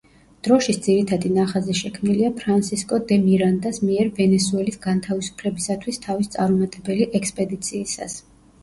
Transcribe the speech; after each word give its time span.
დროშის 0.45 0.77
ძირითადი 0.85 1.29
ნახაზი 1.35 1.75
შექმნილია 1.79 2.31
ფრანსისკო 2.39 3.01
დე 3.11 3.19
მირანდას 3.27 3.81
მიერ 3.85 4.11
ვენესუელის 4.21 4.83
განთავისუფლებისათვის 4.89 6.03
თავის 6.09 6.35
წარუმატებელი 6.39 7.13
ექსპედიციისას. 7.23 8.21